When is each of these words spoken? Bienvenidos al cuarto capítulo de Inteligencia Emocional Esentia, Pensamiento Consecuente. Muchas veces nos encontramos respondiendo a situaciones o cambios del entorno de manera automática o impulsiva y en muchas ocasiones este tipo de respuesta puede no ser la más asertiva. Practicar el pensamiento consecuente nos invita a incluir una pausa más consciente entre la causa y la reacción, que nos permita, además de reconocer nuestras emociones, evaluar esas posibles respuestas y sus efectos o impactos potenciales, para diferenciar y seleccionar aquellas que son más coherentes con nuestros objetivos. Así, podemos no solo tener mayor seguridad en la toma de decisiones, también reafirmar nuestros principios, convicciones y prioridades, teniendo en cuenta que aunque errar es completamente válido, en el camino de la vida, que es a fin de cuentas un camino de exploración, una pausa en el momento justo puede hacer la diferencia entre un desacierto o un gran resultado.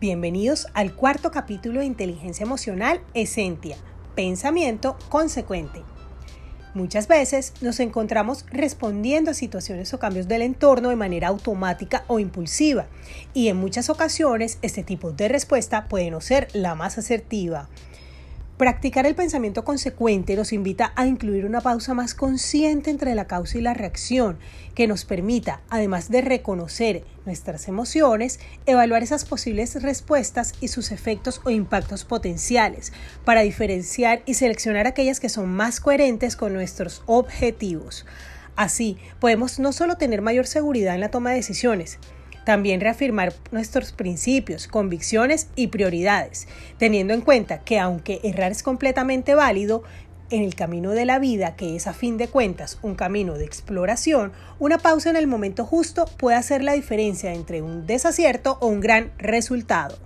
Bienvenidos 0.00 0.66
al 0.74 0.96
cuarto 0.96 1.30
capítulo 1.30 1.78
de 1.78 1.86
Inteligencia 1.86 2.42
Emocional 2.42 3.00
Esentia, 3.14 3.76
Pensamiento 4.16 4.96
Consecuente. 5.08 5.82
Muchas 6.74 7.06
veces 7.06 7.54
nos 7.60 7.78
encontramos 7.78 8.44
respondiendo 8.50 9.30
a 9.30 9.34
situaciones 9.34 9.94
o 9.94 10.00
cambios 10.00 10.26
del 10.26 10.42
entorno 10.42 10.88
de 10.88 10.96
manera 10.96 11.28
automática 11.28 12.04
o 12.08 12.18
impulsiva 12.18 12.86
y 13.34 13.46
en 13.46 13.56
muchas 13.56 13.88
ocasiones 13.88 14.58
este 14.62 14.82
tipo 14.82 15.12
de 15.12 15.28
respuesta 15.28 15.86
puede 15.86 16.10
no 16.10 16.20
ser 16.20 16.48
la 16.54 16.74
más 16.74 16.98
asertiva. 16.98 17.68
Practicar 18.56 19.04
el 19.04 19.16
pensamiento 19.16 19.64
consecuente 19.64 20.36
nos 20.36 20.52
invita 20.52 20.92
a 20.94 21.06
incluir 21.06 21.44
una 21.44 21.60
pausa 21.60 21.92
más 21.92 22.14
consciente 22.14 22.88
entre 22.88 23.16
la 23.16 23.26
causa 23.26 23.58
y 23.58 23.60
la 23.60 23.74
reacción, 23.74 24.38
que 24.76 24.86
nos 24.86 25.04
permita, 25.04 25.62
además 25.70 26.08
de 26.08 26.20
reconocer 26.20 27.04
nuestras 27.26 27.66
emociones, 27.66 28.38
evaluar 28.64 29.02
esas 29.02 29.24
posibles 29.24 29.82
respuestas 29.82 30.52
y 30.60 30.68
sus 30.68 30.92
efectos 30.92 31.40
o 31.42 31.50
impactos 31.50 32.04
potenciales, 32.04 32.92
para 33.24 33.40
diferenciar 33.40 34.22
y 34.24 34.34
seleccionar 34.34 34.86
aquellas 34.86 35.18
que 35.18 35.28
son 35.28 35.50
más 35.50 35.80
coherentes 35.80 36.36
con 36.36 36.52
nuestros 36.52 37.02
objetivos. 37.06 38.06
Así, 38.54 38.98
podemos 39.18 39.58
no 39.58 39.72
solo 39.72 39.96
tener 39.96 40.22
mayor 40.22 40.46
seguridad 40.46 40.94
en 40.94 41.00
la 41.00 41.10
toma 41.10 41.30
de 41.30 41.36
decisiones, 41.36 41.98
también 42.44 42.80
reafirmar 42.80 43.32
nuestros 43.50 43.92
principios, 43.92 44.68
convicciones 44.68 45.48
y 45.56 45.68
prioridades, 45.68 46.46
teniendo 46.78 47.14
en 47.14 47.20
cuenta 47.20 47.60
que 47.60 47.78
aunque 47.78 48.20
errar 48.22 48.52
es 48.52 48.62
completamente 48.62 49.34
válido, 49.34 49.82
en 50.30 50.42
el 50.42 50.54
camino 50.54 50.92
de 50.92 51.04
la 51.04 51.18
vida, 51.18 51.54
que 51.54 51.76
es 51.76 51.86
a 51.86 51.92
fin 51.92 52.16
de 52.16 52.28
cuentas 52.28 52.78
un 52.82 52.94
camino 52.94 53.34
de 53.34 53.44
exploración, 53.44 54.32
una 54.58 54.78
pausa 54.78 55.10
en 55.10 55.16
el 55.16 55.26
momento 55.26 55.64
justo 55.64 56.06
puede 56.16 56.36
hacer 56.36 56.64
la 56.64 56.72
diferencia 56.72 57.32
entre 57.34 57.62
un 57.62 57.86
desacierto 57.86 58.58
o 58.60 58.68
un 58.68 58.80
gran 58.80 59.12
resultado. 59.18 59.98